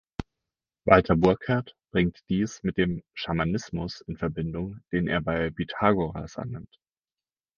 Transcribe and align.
Walter 0.85 1.15
Burkert 1.15 1.75
bringt 1.91 2.23
dies 2.27 2.63
mit 2.63 2.79
dem 2.79 3.03
„Schamanismus“ 3.13 4.01
in 4.07 4.17
Verbindung, 4.17 4.79
den 4.91 5.07
er 5.07 5.21
bei 5.21 5.51
Pythagoras 5.51 6.37
annimmt. 6.37 6.79